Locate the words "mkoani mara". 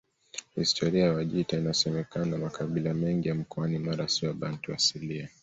3.35-4.07